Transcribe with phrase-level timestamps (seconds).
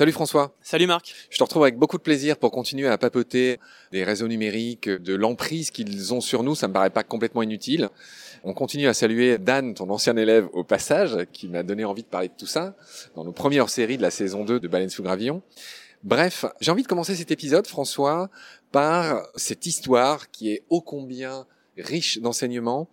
[0.00, 0.56] Salut François.
[0.62, 1.12] Salut Marc.
[1.28, 3.58] Je te retrouve avec beaucoup de plaisir pour continuer à papoter
[3.92, 6.54] des réseaux numériques, de l'emprise qu'ils ont sur nous.
[6.54, 7.90] Ça me paraît pas complètement inutile.
[8.44, 12.08] On continue à saluer Dan, ton ancien élève, au passage, qui m'a donné envie de
[12.08, 12.76] parler de tout ça
[13.14, 15.42] dans nos premières séries de la saison 2 de Baleine sous gravillon.
[16.02, 18.30] Bref, j'ai envie de commencer cet épisode, François,
[18.72, 22.88] par cette histoire qui est ô combien riche d'enseignements,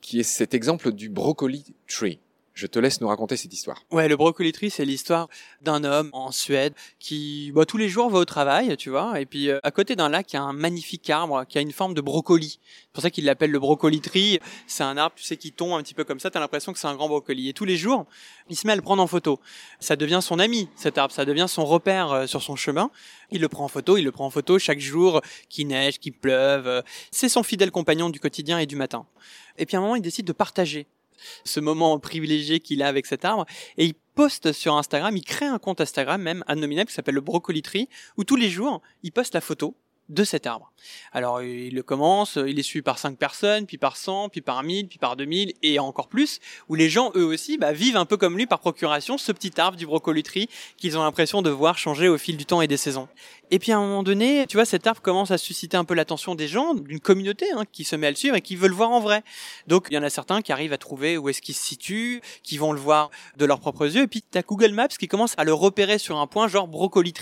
[0.00, 2.18] qui est cet exemple du brocoli tree.
[2.54, 3.82] Je te laisse nous raconter cette histoire.
[3.90, 5.28] Ouais, le brocoli c'est l'histoire
[5.62, 9.26] d'un homme en Suède qui, bah, tous les jours va au travail, tu vois, et
[9.26, 11.72] puis euh, à côté d'un lac, il y a un magnifique arbre qui a une
[11.72, 12.58] forme de brocoli.
[12.60, 14.02] C'est pour ça qu'il l'appelle le brocoli
[14.66, 16.78] C'est un arbre, tu sais, qui tombe un petit peu comme ça, t'as l'impression que
[16.78, 17.48] c'est un grand brocoli.
[17.48, 18.06] Et tous les jours,
[18.48, 19.38] il se met à le prendre en photo.
[19.78, 22.90] Ça devient son ami, cet arbre, ça devient son repère euh, sur son chemin.
[23.30, 26.12] Il le prend en photo, il le prend en photo chaque jour, qu'il neige, qu'il
[26.12, 26.82] pleuve.
[27.12, 29.06] C'est son fidèle compagnon du quotidien et du matin.
[29.56, 30.86] Et puis à un moment, il décide de partager
[31.44, 33.46] ce moment privilégié qu'il a avec cet arbre.
[33.76, 37.20] Et il poste sur Instagram, il crée un compte Instagram même anonyme qui s'appelle le
[37.20, 39.76] Brocoli Tree, où tous les jours, il poste la photo
[40.10, 40.72] de cet arbre.
[41.12, 44.62] Alors il le commence, il est suivi par 5 personnes, puis par 100, puis par
[44.62, 48.04] 1000, puis par 2000 et encore plus, où les gens eux aussi bah, vivent un
[48.04, 50.20] peu comme lui par procuration ce petit arbre du brocoli
[50.76, 53.08] qu'ils ont l'impression de voir changer au fil du temps et des saisons.
[53.50, 55.94] Et puis à un moment donné, tu vois, cet arbre commence à susciter un peu
[55.94, 58.68] l'attention des gens, d'une communauté hein, qui se met à le suivre et qui veut
[58.68, 59.22] le voir en vrai.
[59.66, 62.20] Donc il y en a certains qui arrivent à trouver où est-ce qu'il se situe,
[62.42, 64.02] qui vont le voir de leurs propres yeux.
[64.02, 66.68] Et puis tu as Google Maps qui commence à le repérer sur un point, genre
[66.68, 67.12] brocoli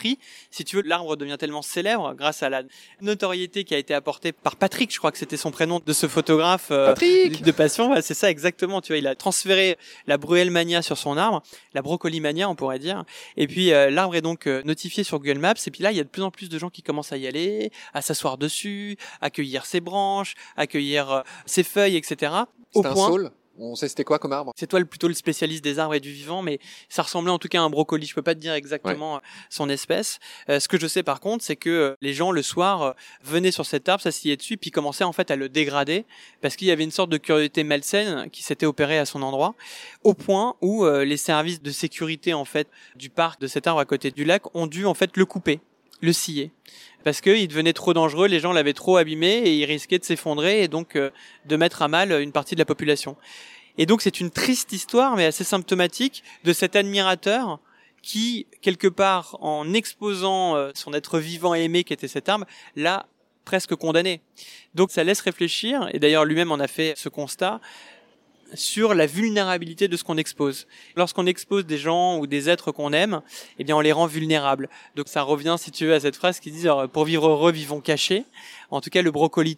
[0.50, 2.62] Si tu veux, l'arbre devient tellement célèbre grâce à la
[3.00, 6.06] notoriété qui a été apportée par Patrick, je crois que c'était son prénom de ce
[6.06, 7.94] photographe euh, de passion.
[8.02, 8.80] c'est ça exactement.
[8.80, 9.76] Tu vois, il a transféré
[10.06, 11.42] la mania sur son arbre,
[11.74, 11.82] la
[12.20, 13.04] mania on pourrait dire.
[13.36, 15.54] Et puis euh, l'arbre est donc euh, notifié sur Google Maps.
[15.66, 17.16] Et puis là, il y a de plus en plus de gens qui commencent à
[17.16, 22.32] y aller, à s'asseoir dessus, accueillir ses branches, accueillir ses feuilles, etc.
[22.74, 23.30] Au point.
[23.60, 24.52] On sait c'était quoi comme arbre?
[24.56, 27.48] C'est toi plutôt le spécialiste des arbres et du vivant, mais ça ressemblait en tout
[27.48, 28.06] cas à un brocoli.
[28.06, 29.20] Je peux pas te dire exactement euh,
[29.50, 30.18] son espèce.
[30.48, 33.50] Euh, ce que je sais par contre, c'est que euh, les gens le soir venaient
[33.50, 36.04] sur cet arbre, s'assillaient dessus, puis commençaient en fait à le dégrader
[36.40, 39.54] parce qu'il y avait une sorte de curiosité malsaine qui s'était opérée à son endroit,
[40.04, 43.84] au point où les services de sécurité en fait du parc de cet arbre à
[43.84, 45.60] côté du lac ont dû en fait le couper
[46.00, 46.50] le scier
[47.04, 50.62] parce qu'il devenait trop dangereux, les gens l'avaient trop abîmé et il risquait de s'effondrer
[50.62, 51.10] et donc euh,
[51.46, 53.16] de mettre à mal une partie de la population.
[53.78, 57.60] Et donc c'est une triste histoire, mais assez symptomatique de cet admirateur
[58.02, 62.44] qui, quelque part, en exposant euh, son être vivant et aimé qui était cette arme,
[62.76, 63.06] l'a
[63.44, 64.20] presque condamné.
[64.74, 67.60] Donc ça laisse réfléchir, et d'ailleurs lui-même en a fait ce constat,
[68.54, 70.66] sur la vulnérabilité de ce qu'on expose.
[70.96, 73.22] Lorsqu'on expose des gens ou des êtres qu'on aime,
[73.58, 74.68] eh bien on les rend vulnérables.
[74.96, 77.80] Donc ça revient, si tu veux, à cette phrase qui dit pour vivre heureux, vivons
[77.80, 78.24] cachés.
[78.70, 79.56] En tout cas, le brocoli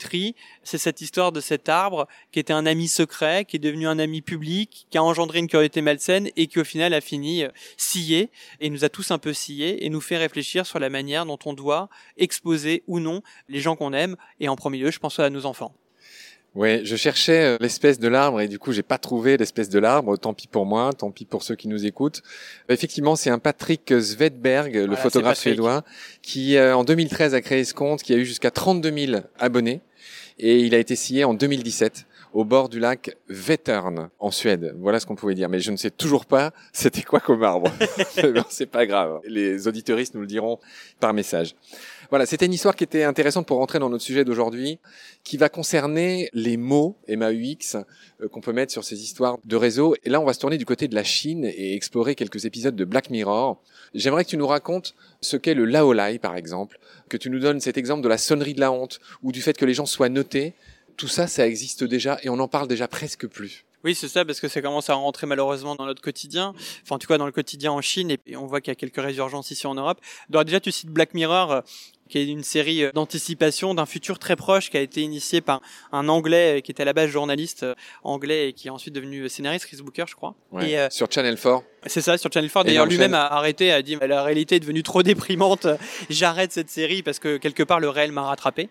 [0.62, 3.98] c'est cette histoire de cet arbre qui était un ami secret, qui est devenu un
[3.98, 7.48] ami public, qui a engendré une curiosité malsaine et qui au final a fini euh,
[7.76, 8.30] scié
[8.60, 11.38] et nous a tous un peu scié et nous fait réfléchir sur la manière dont
[11.44, 15.18] on doit exposer ou non les gens qu'on aime et en premier lieu, je pense
[15.18, 15.74] à nos enfants.
[16.56, 19.78] Oui, je cherchais euh, l'espèce de l'arbre et du coup j'ai pas trouvé l'espèce de
[19.78, 20.16] l'arbre.
[20.16, 22.22] Tant pis pour moi, tant pis pour ceux qui nous écoutent.
[22.68, 25.84] Effectivement, c'est un Patrick Svedberg, le photographe suédois,
[26.22, 29.80] qui euh, en 2013 a créé ce compte, qui a eu jusqu'à 32 000 abonnés
[30.40, 34.74] et il a été scié en 2017 au bord du lac Vättern en Suède.
[34.78, 35.48] Voilà ce qu'on pouvait dire.
[35.48, 37.72] Mais je ne sais toujours pas c'était quoi comme arbre.
[38.48, 39.20] c'est pas grave.
[39.26, 40.58] Les auditeuristes nous le diront
[41.00, 41.54] par message.
[42.10, 44.80] Voilà, c'était une histoire qui était intéressante pour rentrer dans notre sujet d'aujourd'hui,
[45.22, 49.94] qui va concerner les mots MAUX euh, qu'on peut mettre sur ces histoires de réseau.
[50.02, 52.74] Et là, on va se tourner du côté de la Chine et explorer quelques épisodes
[52.74, 53.62] de Black Mirror.
[53.94, 57.60] J'aimerais que tu nous racontes ce qu'est le laolai, par exemple, que tu nous donnes
[57.60, 60.08] cet exemple de la sonnerie de la honte ou du fait que les gens soient
[60.08, 60.54] notés.
[61.00, 63.64] Tout ça, ça existe déjà et on n'en parle déjà presque plus.
[63.84, 66.52] Oui, c'est ça, parce que ça commence à rentrer malheureusement dans notre quotidien.
[66.82, 68.74] Enfin, en tout cas, dans le quotidien en Chine, et on voit qu'il y a
[68.74, 69.98] quelques résurgences ici en Europe.
[70.28, 71.60] Donc, déjà, tu cites Black Mirror, euh,
[72.10, 75.60] qui est une série euh, d'anticipation d'un futur très proche qui a été initié par
[75.92, 77.64] un Anglais euh, qui était à la base journaliste
[78.04, 80.34] anglais et qui est ensuite devenu scénariste, Chris Booker, je crois.
[80.60, 81.62] et, sur Channel 4.
[81.86, 82.66] C'est ça, sur Channel 4.
[82.66, 85.66] D'ailleurs, lui-même a arrêté, a dit la réalité est devenue trop déprimante,
[86.10, 88.68] j'arrête cette série parce que quelque part le réel m'a rattrapé.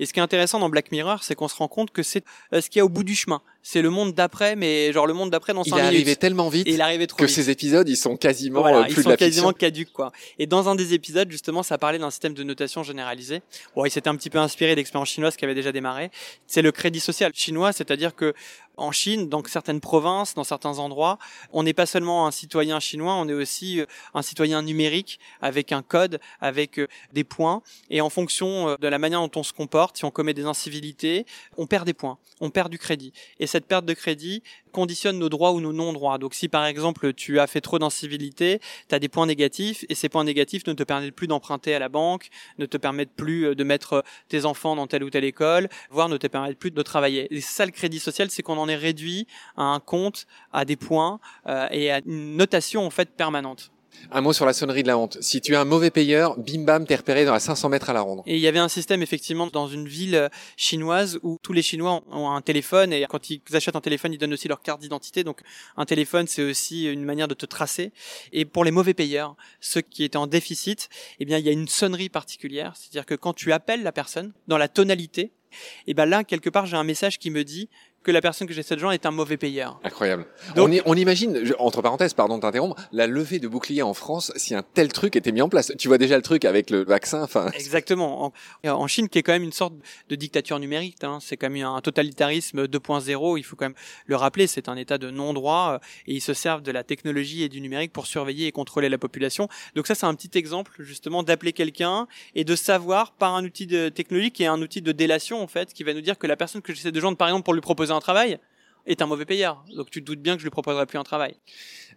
[0.00, 2.24] Et ce qui est intéressant dans Black Mirror, c'est qu'on se rend compte que c'est
[2.52, 5.12] ce qu'il y a au bout du chemin c'est le monde d'après, mais genre le
[5.12, 5.90] monde d'après dans 5 minutes.
[5.90, 8.84] Il est arrivé tellement vite il est que ces épisodes, ils sont quasiment voilà, euh,
[8.84, 10.10] plus ils sont quasiment caduques quoi.
[10.38, 13.42] Et dans un des épisodes, justement, ça parlait d'un système de notation généralisé.
[13.76, 16.10] Bon, il s'était un petit peu inspiré d'expériences chinoises qui avaient déjà démarré.
[16.46, 18.32] C'est le crédit social chinois, c'est-à-dire que
[18.78, 21.18] en Chine, dans certaines provinces, dans certains endroits,
[21.52, 25.72] on n'est pas seulement un citoyen chinois, on est aussi euh, un citoyen numérique avec
[25.72, 27.60] un code, avec euh, des points.
[27.90, 31.26] Et en fonction de la manière dont on se comporte, si on commet des incivilités,
[31.58, 33.12] on perd des points, on perd du crédit.
[33.40, 36.18] Et cette perte de crédit conditionne nos droits ou nos non-droits.
[36.18, 39.96] Donc si par exemple tu as fait trop d'incivilité, tu as des points négatifs et
[39.96, 42.28] ces points négatifs ne te permettent plus d'emprunter à la banque,
[42.58, 46.08] ne te permettent plus euh, de mettre tes enfants dans telle ou telle école, voire
[46.08, 47.26] ne te permettent plus de travailler.
[47.34, 49.26] Et ça le crédit social, c'est qu'on en est réduit
[49.56, 51.18] à un compte, à des points
[51.48, 53.72] euh, et à une notation en fait permanente.
[54.10, 55.18] Un mot sur la sonnerie de la honte.
[55.20, 57.92] Si tu es un mauvais payeur, bim bam, t'es repéré dans la 500 mètres à
[57.92, 58.22] la ronde.
[58.26, 61.62] Et il y avait un système effectivement dans une ville euh, chinoise où tous les
[61.62, 64.80] Chinois ont un téléphone et quand ils achètent un téléphone, ils donnent aussi leur carte
[64.80, 65.24] d'identité.
[65.24, 65.42] Donc
[65.76, 67.92] un téléphone, c'est aussi une manière de te tracer.
[68.32, 70.88] Et pour les mauvais payeurs, ceux qui étaient en déficit,
[71.20, 74.32] eh bien il y a une sonnerie particulière, c'est-à-dire que quand tu appelles la personne
[74.46, 77.70] dans la tonalité, et eh ben là quelque part j'ai un message qui me dit
[78.02, 79.80] que la personne que j'essaie de joindre est un mauvais payeur.
[79.84, 80.26] Incroyable.
[80.56, 84.54] on, on, imagine, entre parenthèses, pardon de t'interrompre, la levée de boucliers en France si
[84.54, 85.72] un tel truc était mis en place.
[85.78, 87.22] Tu vois déjà le truc avec le vaccin.
[87.22, 87.50] Enfin.
[87.54, 88.26] Exactement.
[88.26, 88.32] En,
[88.68, 89.74] en, Chine, qui est quand même une sorte
[90.08, 93.38] de dictature numérique, hein, c'est quand même un totalitarisme 2.0.
[93.38, 93.74] Il faut quand même
[94.06, 94.46] le rappeler.
[94.46, 97.60] C'est un État de non-droit euh, et ils se servent de la technologie et du
[97.60, 99.48] numérique pour surveiller et contrôler la population.
[99.74, 103.66] Donc ça, c'est un petit exemple justement d'appeler quelqu'un et de savoir par un outil
[103.66, 106.26] de technologie qui est un outil de délation en fait, qui va nous dire que
[106.26, 108.38] la personne que j'essaie de joindre, par exemple, pour lui proposer un travail
[108.86, 109.64] est un mauvais payeur.
[109.74, 111.36] Donc tu te doutes bien que je lui proposerai plus un travail.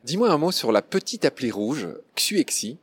[0.04, 2.80] Dis-moi un mot sur la petite appli rouge, Xuexi,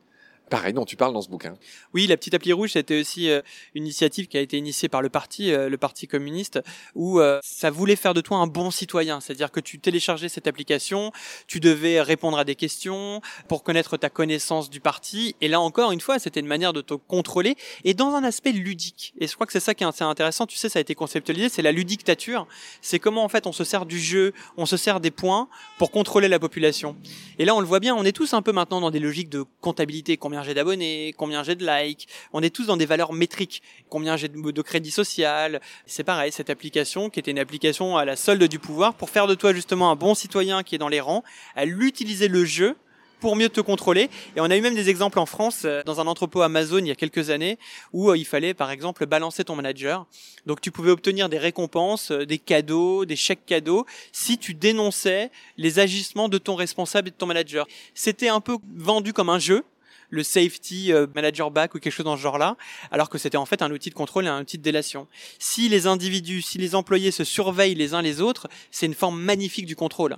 [0.49, 1.55] pareil dont tu parles dans ce bouquin.
[1.93, 3.41] Oui, la petite appli rouge, c'était aussi euh,
[3.75, 6.59] une initiative qui a été initiée par le parti, euh, le parti communiste,
[6.95, 10.47] où euh, ça voulait faire de toi un bon citoyen, c'est-à-dire que tu téléchargeais cette
[10.47, 11.11] application,
[11.47, 15.91] tu devais répondre à des questions pour connaître ta connaissance du parti, et là encore
[15.91, 19.13] une fois, c'était une manière de te contrôler et dans un aspect ludique.
[19.19, 20.45] Et je crois que c'est ça qui est assez intéressant.
[20.45, 22.47] Tu sais, ça a été conceptualisé, c'est la ludictature.
[22.81, 25.47] C'est comment en fait on se sert du jeu, on se sert des points
[25.77, 26.95] pour contrôler la population.
[27.37, 29.29] Et là, on le voit bien, on est tous un peu maintenant dans des logiques
[29.29, 32.07] de comptabilité, combien j'ai d'abonnés, combien j'ai de likes.
[32.33, 33.61] On est tous dans des valeurs métriques.
[33.89, 35.61] Combien j'ai de, crédit social.
[35.85, 39.27] C'est pareil, cette application qui était une application à la solde du pouvoir pour faire
[39.27, 41.23] de toi justement un bon citoyen qui est dans les rangs,
[41.55, 42.75] elle utilisait le jeu
[43.19, 44.09] pour mieux te contrôler.
[44.35, 46.87] Et on a eu même des exemples en France, euh, dans un entrepôt Amazon il
[46.87, 47.57] y a quelques années,
[47.93, 50.05] où euh, il fallait par exemple balancer ton manager.
[50.45, 55.31] Donc tu pouvais obtenir des récompenses, euh, des cadeaux, des chèques cadeaux, si tu dénonçais
[55.57, 57.67] les agissements de ton responsable et de ton manager.
[57.93, 59.63] C'était un peu vendu comme un jeu,
[60.09, 62.57] le safety euh, manager back ou quelque chose dans ce genre-là,
[62.91, 65.07] alors que c'était en fait un outil de contrôle et un outil de délation.
[65.37, 69.19] Si les individus, si les employés se surveillent les uns les autres, c'est une forme
[69.19, 70.17] magnifique du contrôle.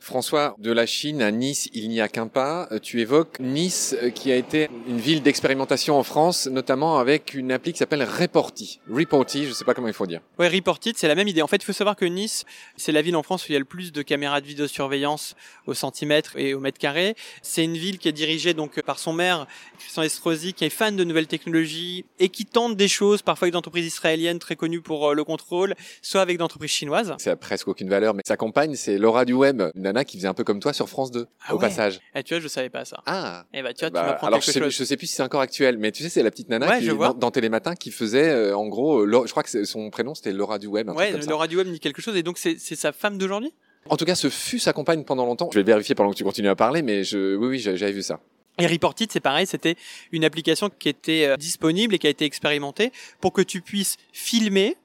[0.00, 2.68] François, de la Chine à Nice, il n'y a qu'un pas.
[2.72, 7.34] Euh, tu évoques Nice, euh, qui a été une ville d'expérimentation en France, notamment avec
[7.34, 8.80] une appli qui s'appelle Reporty.
[8.90, 10.22] Reporty, je ne sais pas comment il faut dire.
[10.38, 11.42] Oui, Reporty, c'est la même idée.
[11.42, 12.44] En fait, il faut savoir que Nice,
[12.76, 15.36] c'est la ville en France où il y a le plus de caméras de vidéosurveillance
[15.66, 17.14] au centimètre et au mètre carré.
[17.42, 19.46] C'est une ville qui est dirigée donc par son maire,
[19.78, 23.52] Christian Estrosi, qui est fan de nouvelles technologies et qui tente des choses, parfois avec
[23.52, 27.14] d'entreprises israéliennes très connues pour euh, le contrôle, soit avec d'entreprises chinoises.
[27.18, 29.62] Ça a presque aucune valeur, mais sa compagne, c'est Laura du Web,
[30.04, 31.96] qui faisait un peu comme toi sur France 2 ah au passage.
[32.14, 33.02] Et eh, tu vois, je savais pas ça.
[33.06, 33.44] Ah.
[33.52, 35.06] Et eh bah tu vois, tu bah, m'apprends alors quelque je sais, je sais plus
[35.06, 37.74] si c'est encore actuel, mais tu sais, c'est la petite nana qui, dans, dans Télématin
[37.74, 40.90] qui faisait, euh, en gros, euh, je crois que son prénom c'était Laura du Web.
[40.90, 43.52] Ouais, Laura du Web dit quelque chose, et donc c'est sa femme d'aujourd'hui?
[43.88, 45.48] En tout cas, ce fut sa compagne pendant longtemps.
[45.52, 48.02] Je vais vérifier pendant que tu continues à parler, mais je, oui, oui, j'avais vu
[48.02, 48.20] ça.
[48.58, 49.76] Et Reportit, c'est pareil, c'était
[50.12, 53.96] une application qui était euh, disponible et qui a été expérimentée pour que tu puisses
[54.12, 54.76] filmer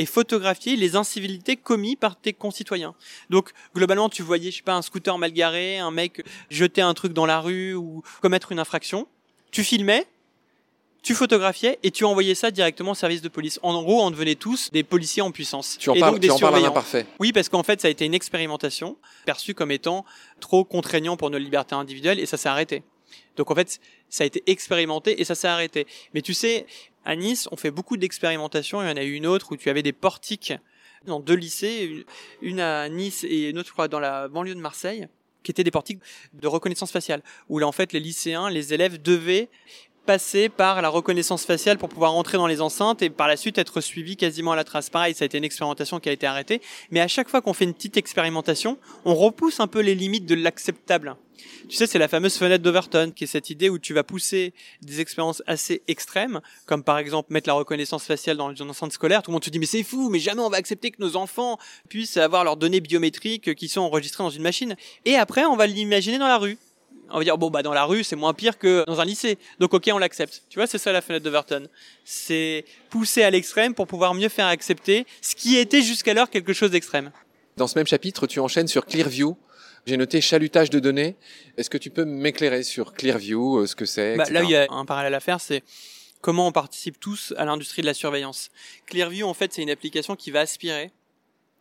[0.00, 2.94] et photographier les incivilités commises par tes concitoyens.
[3.28, 6.94] Donc globalement, tu voyais, je sais pas, un scooter mal garé, un mec jeter un
[6.94, 9.06] truc dans la rue ou commettre une infraction,
[9.50, 10.06] tu filmais,
[11.02, 13.60] tu photographiais et tu envoyais ça directement au service de police.
[13.62, 15.76] En gros, on devenait tous des policiers en puissance.
[15.78, 17.06] Tu en parles, tu en parles parfait.
[17.18, 20.06] Oui, parce qu'en fait, ça a été une expérimentation perçue comme étant
[20.40, 22.82] trop contraignant pour nos libertés individuelles et ça s'est arrêté.
[23.36, 25.86] Donc en fait, ça a été expérimenté et ça s'est arrêté.
[26.14, 26.66] Mais tu sais,
[27.04, 28.82] à Nice, on fait beaucoup d'expérimentations.
[28.82, 30.52] Il y en a eu une autre où tu avais des portiques
[31.06, 32.04] dans deux lycées,
[32.42, 35.08] une à Nice et une autre, je crois, dans la banlieue de Marseille,
[35.42, 36.00] qui étaient des portiques
[36.34, 39.48] de reconnaissance faciale, où là, en fait, les lycéens, les élèves devaient
[40.10, 43.58] passer par la reconnaissance faciale pour pouvoir entrer dans les enceintes et par la suite
[43.58, 44.90] être suivi quasiment à la trace.
[44.90, 46.60] Pareil, ça a été une expérimentation qui a été arrêtée.
[46.90, 50.26] Mais à chaque fois qu'on fait une petite expérimentation, on repousse un peu les limites
[50.26, 51.14] de l'acceptable.
[51.68, 54.52] Tu sais, c'est la fameuse fenêtre d'Overton, qui est cette idée où tu vas pousser
[54.82, 59.22] des expériences assez extrêmes, comme par exemple mettre la reconnaissance faciale dans une enceinte scolaire.
[59.22, 61.14] Tout le monde te dit, mais c'est fou, mais jamais on va accepter que nos
[61.14, 61.56] enfants
[61.88, 64.74] puissent avoir leurs données biométriques qui sont enregistrées dans une machine.
[65.04, 66.58] Et après, on va l'imaginer dans la rue
[67.12, 69.38] on va dire bon bah dans la rue c'est moins pire que dans un lycée
[69.58, 71.66] donc ok on l'accepte tu vois c'est ça la fenêtre d'Overton
[72.04, 76.70] c'est pousser à l'extrême pour pouvoir mieux faire accepter ce qui était jusqu'alors quelque chose
[76.70, 77.10] d'extrême
[77.56, 79.36] dans ce même chapitre tu enchaînes sur Clearview
[79.86, 81.16] j'ai noté chalutage de données.
[81.56, 84.56] Est-ce que tu peux m'éclairer sur Clearview, euh, ce que c'est bah, Là, il y
[84.56, 85.62] a un parallèle à faire, c'est
[86.20, 88.50] comment on participe tous à l'industrie de la surveillance.
[88.86, 90.92] Clearview, en fait, c'est une application qui va aspirer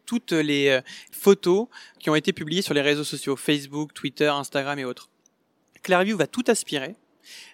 [0.06, 1.68] toutes les euh, photos
[2.00, 5.10] qui ont été publiées sur les réseaux sociaux, Facebook, Twitter, Instagram et autres.
[5.90, 6.94] Clearview va tout aspirer,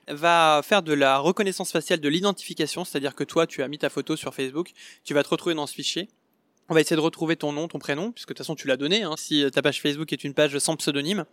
[0.09, 3.89] va faire de la reconnaissance faciale de l'identification, c'est-à-dire que toi, tu as mis ta
[3.89, 4.73] photo sur Facebook,
[5.05, 6.09] tu vas te retrouver dans ce fichier.
[6.67, 8.75] On va essayer de retrouver ton nom, ton prénom, puisque de toute façon tu l'as
[8.75, 11.23] donné, hein, si ta page Facebook est une page sans pseudonyme.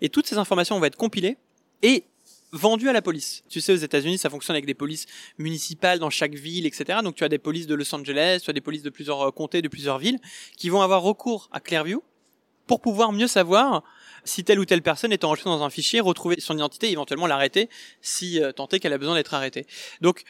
[0.00, 1.36] Et toutes ces informations vont être compilées
[1.82, 2.02] et
[2.50, 3.44] vendues à la police.
[3.48, 5.06] Tu sais, aux États-Unis, ça fonctionne avec des polices
[5.38, 6.98] municipales dans chaque ville, etc.
[7.04, 9.30] Donc tu as des polices de Los Angeles, tu as des polices de plusieurs euh,
[9.30, 10.18] comtés, de plusieurs villes,
[10.56, 12.02] qui vont avoir recours à Clearview
[12.66, 13.84] pour pouvoir mieux savoir
[14.24, 17.68] si telle ou telle personne est enregistrée dans un fichier, retrouver son identité éventuellement l'arrêter
[18.00, 19.66] si euh, tant est qu'elle a besoin d'être arrêtée.
[20.00, 20.24] Donc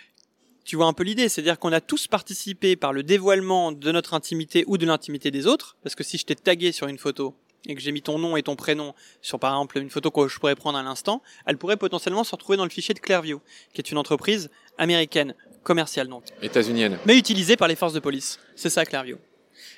[0.64, 4.14] tu vois un peu l'idée, c'est-à-dire qu'on a tous participé par le dévoilement de notre
[4.14, 7.34] intimité ou de l'intimité des autres, parce que si je t'ai tagué sur une photo
[7.66, 10.28] et que j'ai mis ton nom et ton prénom sur par exemple une photo que
[10.28, 13.40] je pourrais prendre à l'instant, elle pourrait potentiellement se retrouver dans le fichier de Clearview,
[13.74, 16.24] qui est une entreprise américaine, commerciale donc.
[16.42, 16.98] États-unienne.
[17.04, 18.38] Mais utilisée par les forces de police.
[18.54, 19.18] C'est ça Clearview.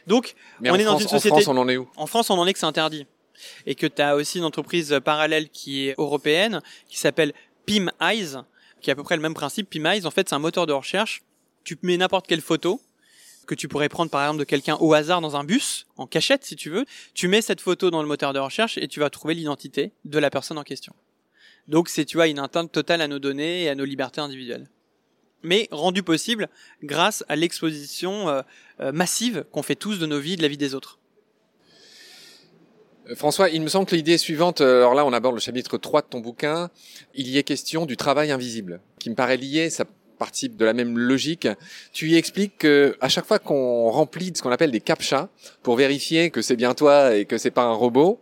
[0.07, 1.35] Donc, Mais on est dans une société.
[1.35, 1.89] En France, on en est où?
[1.97, 3.07] En France, on en est que c'est interdit.
[3.67, 7.33] Et que tu as aussi une entreprise parallèle qui est européenne, qui s'appelle
[7.67, 8.37] Pim Eyes,
[8.81, 9.71] qui a à peu près le même principe.
[9.71, 11.23] Pim Eyes, en fait, c'est un moteur de recherche.
[11.65, 12.81] Tu mets n'importe quelle photo
[13.47, 16.45] que tu pourrais prendre par exemple de quelqu'un au hasard dans un bus, en cachette
[16.45, 16.85] si tu veux.
[17.15, 20.19] Tu mets cette photo dans le moteur de recherche et tu vas trouver l'identité de
[20.19, 20.95] la personne en question.
[21.69, 24.69] Donc c'est, tu vois, une atteinte totale à nos données et à nos libertés individuelles.
[25.43, 26.49] Mais rendu possible
[26.83, 28.43] grâce à l'exposition euh,
[28.81, 30.99] euh, massive qu'on fait tous de nos vies de la vie des autres.
[33.11, 35.79] Euh, François, il me semble que l'idée suivante, euh, alors là on aborde le chapitre
[35.79, 36.71] 3 de ton bouquin,
[37.15, 39.85] il y est question du travail invisible, qui me paraît lié, ça
[40.57, 41.49] de la même logique.
[41.93, 45.29] Tu y expliques que à chaque fois qu'on remplit ce qu'on appelle des captchas
[45.63, 48.21] pour vérifier que c'est bien toi et que c'est pas un robot,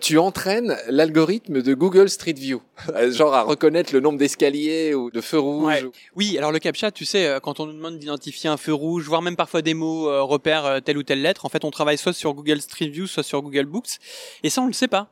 [0.00, 2.62] tu entraînes l'algorithme de Google Street View,
[3.10, 5.64] genre à reconnaître le nombre d'escaliers ou de feux rouges.
[5.64, 5.84] Ouais.
[6.16, 9.04] Oui, alors le captcha, tu sais, euh, quand on nous demande d'identifier un feu rouge,
[9.04, 11.70] voire même parfois des mots euh, repèrent euh, telle ou telle lettre, en fait, on
[11.70, 13.98] travaille soit sur Google Street View, soit sur Google Books,
[14.42, 15.10] et ça, on le sait pas.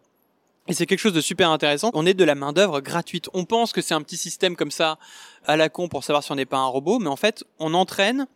[0.69, 1.91] Et c'est quelque chose de super intéressant.
[1.95, 3.29] On est de la main d'œuvre gratuite.
[3.35, 4.99] On pense que c'est un petit système comme ça
[5.47, 7.75] à la con pour savoir si on n'est pas un robot, mais en fait, on
[7.75, 8.27] entraîne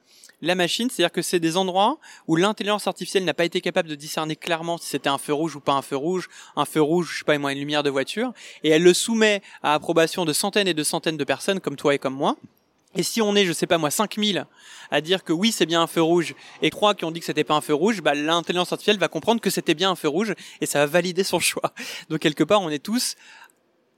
[0.41, 3.95] la machine, c'est-à-dire que c'est des endroits où l'intelligence artificielle n'a pas été capable de
[3.95, 7.11] discerner clairement si c'était un feu rouge ou pas un feu rouge, un feu rouge,
[7.13, 10.33] je sais pas moi, une lumière de voiture, et elle le soumet à approbation de
[10.33, 12.37] centaines et de centaines de personnes comme toi et comme moi.
[12.97, 14.47] Et si on est, je sais pas moi, 5000
[14.91, 17.27] à dire que oui, c'est bien un feu rouge, et trois qui ont dit que
[17.27, 20.09] c'était pas un feu rouge, bah, l'intelligence artificielle va comprendre que c'était bien un feu
[20.09, 21.73] rouge, et ça va valider son choix.
[22.11, 23.17] Donc quelque part, on est tous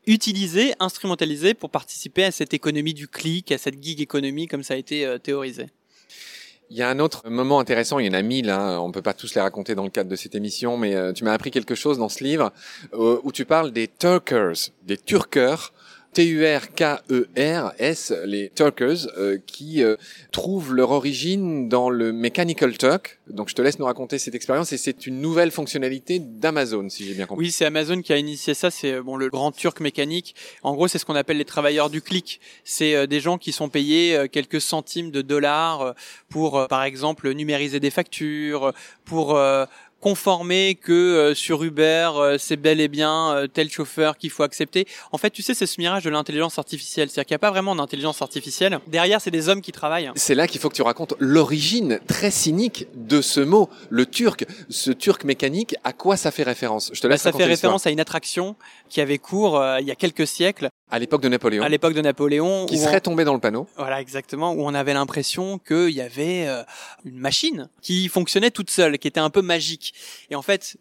[0.07, 4.75] utilisés, instrumentalisés pour participer à cette économie du clic, à cette gig économie comme ça
[4.75, 5.67] a été euh, théorisé.
[6.71, 9.03] Il y a un autre moment intéressant, il y en a mille, hein, on peut
[9.03, 11.53] pas tous les raconter dans le cadre de cette émission, mais euh, tu m'as appris
[11.53, 12.53] quelque chose dans ce livre
[12.93, 15.73] euh, où tu parles des Turkers, des Turkers,
[16.17, 19.97] T-U-R-K-E-R-S, les Turkers, euh, qui euh,
[20.33, 23.19] trouvent leur origine dans le Mechanical Turk.
[23.29, 27.05] Donc je te laisse nous raconter cette expérience et c'est une nouvelle fonctionnalité d'Amazon, si
[27.05, 27.45] j'ai bien compris.
[27.45, 28.71] Oui, c'est Amazon qui a initié ça.
[28.71, 30.35] C'est euh, bon le grand turc mécanique.
[30.63, 32.41] En gros, c'est ce qu'on appelle les travailleurs du clic.
[32.65, 35.93] C'est euh, des gens qui sont payés euh, quelques centimes de dollars euh,
[36.31, 38.73] pour, par exemple, numériser des factures,
[39.05, 39.39] pour
[40.07, 44.45] conformer que euh, sur Uber euh, c'est bel et bien euh, tel chauffeur qu'il faut
[44.45, 44.87] accepter.
[45.11, 47.09] En fait, tu sais, c'est ce mirage de l'intelligence artificielle.
[47.11, 48.79] C'est-à-dire qu'il n'y a pas vraiment d'intelligence artificielle.
[48.87, 50.13] Derrière, c'est des hommes qui travaillent.
[50.15, 54.47] C'est là qu'il faut que tu racontes l'origine très cynique de ce mot, le turc,
[54.71, 55.75] ce turc mécanique.
[55.83, 56.93] À quoi ça fait référence?
[56.95, 58.55] Je te Bah, laisse ça raconter fait référence à une attraction
[58.89, 62.01] qui avait cours il y a quelques siècles, À l'époque de Napoléon, à l'époque de
[62.01, 62.67] Napoléon.
[62.67, 63.67] qui serait on- tombé dans le panneau.
[63.77, 66.63] Voilà, exactement, où on avait l'impression qu'il y avait euh,
[67.05, 69.95] une machine qui fonctionnait toute seule, qui était un peu magique.
[70.31, 70.77] Et en fait,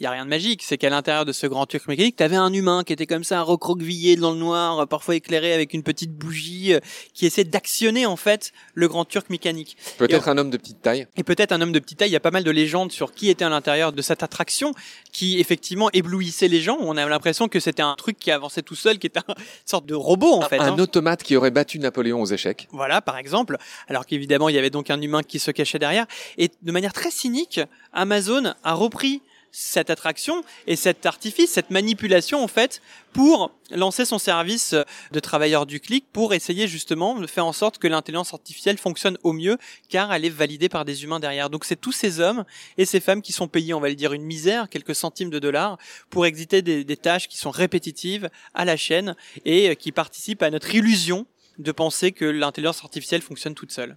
[0.00, 2.22] il y a rien de magique, c'est qu'à l'intérieur de ce grand turc mécanique, tu
[2.22, 5.74] avais un humain qui était comme ça, recroquevillé dans le noir, euh, parfois éclairé avec
[5.74, 6.80] une petite bougie, euh,
[7.14, 9.76] qui essaie d'actionner en fait le grand turc mécanique.
[9.98, 11.08] Peut-être un homme de petite taille.
[11.16, 13.12] Et peut-être un homme de petite taille, il y a pas mal de légendes sur
[13.12, 14.72] qui était à l'intérieur de cette attraction
[15.12, 16.78] qui effectivement éblouissait les gens.
[16.80, 19.86] On avait l'impression que c'était un truc qui avançait tout seul, qui était une sorte
[19.86, 20.58] de robot en fait.
[20.58, 20.78] un hein.
[20.78, 22.68] automate qui aurait battu Napoléon aux échecs.
[22.70, 23.56] Voilà, par exemple.
[23.88, 26.06] Alors qu'évidemment, il y avait donc un humain qui se cachait derrière.
[26.36, 27.60] Et de manière très cynique,
[27.92, 29.22] Amazon a repris
[29.58, 32.80] cette attraction et cet artifice, cette manipulation en fait,
[33.12, 34.74] pour lancer son service
[35.10, 39.18] de travailleur du clic, pour essayer justement de faire en sorte que l'intelligence artificielle fonctionne
[39.24, 41.50] au mieux, car elle est validée par des humains derrière.
[41.50, 42.44] Donc c'est tous ces hommes
[42.76, 45.40] et ces femmes qui sont payés, on va le dire, une misère, quelques centimes de
[45.40, 45.76] dollars,
[46.08, 50.50] pour exiter des, des tâches qui sont répétitives à la chaîne et qui participent à
[50.50, 51.26] notre illusion
[51.58, 53.96] de penser que l'intelligence artificielle fonctionne toute seule.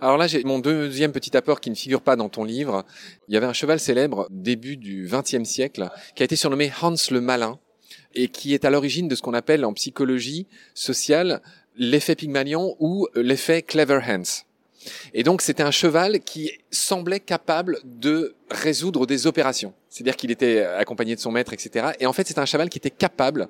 [0.00, 2.84] Alors là, j'ai mon deuxième petit apport qui ne figure pas dans ton livre.
[3.28, 6.94] Il y avait un cheval célèbre début du XXe siècle qui a été surnommé Hans
[7.10, 7.58] le Malin
[8.14, 11.42] et qui est à l'origine de ce qu'on appelle en psychologie sociale
[11.76, 14.44] l'effet Pygmalion ou l'effet Clever Hans.
[15.12, 19.74] Et donc c'était un cheval qui semblait capable de résoudre des opérations.
[19.88, 21.88] C'est-à-dire qu'il était accompagné de son maître, etc.
[22.00, 23.48] Et en fait, c'est un cheval qui était capable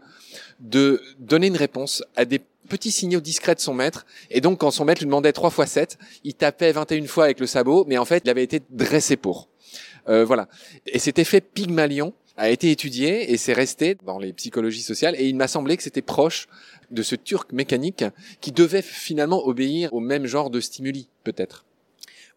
[0.58, 4.06] de donner une réponse à des petits signaux discrets de son maître.
[4.30, 7.40] Et donc, quand son maître lui demandait 3 fois 7, il tapait 21 fois avec
[7.40, 9.50] le sabot, mais en fait, il avait été dressé pour.
[10.08, 10.48] Euh, voilà.
[10.86, 15.14] Et cet effet Pygmalion a été étudié et c'est resté dans les psychologies sociales.
[15.18, 16.48] Et il m'a semblé que c'était proche
[16.90, 18.04] de ce turc mécanique
[18.40, 21.66] qui devait finalement obéir au même genre de stimuli, peut-être.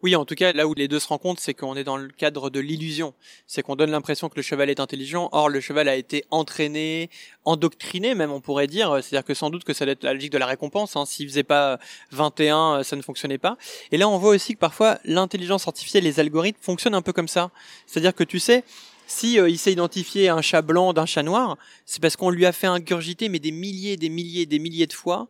[0.04, 2.08] Oui, en tout cas, là où les deux se rencontrent, c'est qu'on est dans le
[2.08, 3.14] cadre de l'illusion.
[3.46, 5.30] C'est qu'on donne l'impression que le cheval est intelligent.
[5.32, 7.08] Or, le cheval a été entraîné,
[7.46, 8.98] endoctriné, même, on pourrait dire.
[9.00, 10.94] C'est-à-dire que sans doute que ça doit être la logique de la récompense.
[10.94, 11.06] Hein.
[11.06, 11.78] S'il faisait pas
[12.10, 13.56] 21, ça ne fonctionnait pas.
[13.92, 17.26] Et là, on voit aussi que parfois, l'intelligence artificielle, les algorithmes fonctionnent un peu comme
[17.26, 17.50] ça.
[17.86, 18.62] C'est-à-dire que tu sais,
[19.06, 21.56] si euh, il sait identifier un chat blanc d'un chat noir,
[21.86, 24.92] c'est parce qu'on lui a fait ingurgiter mais des milliers, des milliers, des milliers de
[24.92, 25.28] fois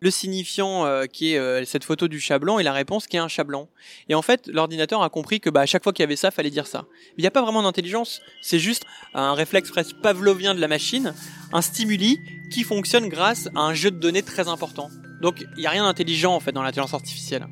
[0.00, 3.16] le signifiant euh, qui est euh, cette photo du chat blanc et la réponse qui
[3.16, 3.68] est un chat blanc.
[4.08, 6.30] Et en fait, l'ordinateur a compris que bah, à chaque fois qu'il y avait ça,
[6.30, 6.86] fallait dire ça.
[7.18, 11.14] Il n'y a pas vraiment d'intelligence, c'est juste un réflexe presque pavlovien de la machine,
[11.52, 12.18] un stimuli
[12.50, 14.90] qui fonctionne grâce à un jeu de données très important.
[15.20, 17.46] Donc il n'y a rien d'intelligent en fait dans l'intelligence artificielle.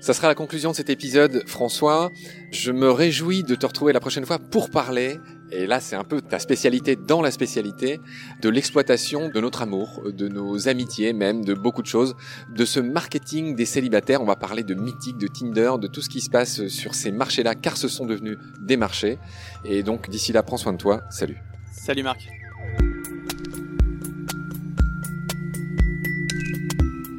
[0.00, 2.12] Ça sera la conclusion de cet épisode, François.
[2.52, 5.18] Je me réjouis de te retrouver la prochaine fois pour parler,
[5.50, 8.00] et là c'est un peu ta spécialité dans la spécialité,
[8.42, 12.16] de l'exploitation de notre amour, de nos amitiés même, de beaucoup de choses,
[12.54, 14.22] de ce marketing des célibataires.
[14.22, 17.12] On va parler de Mythique, de Tinder, de tout ce qui se passe sur ces
[17.12, 19.18] marchés-là, car ce sont devenus des marchés.
[19.64, 21.02] Et donc d'ici là, prends soin de toi.
[21.10, 21.38] Salut.
[21.72, 22.28] Salut Marc.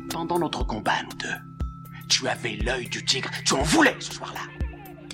[0.10, 4.67] Pendant notre combat, nous deux, tu avais l'œil du tigre, tu en voulais ce soir-là.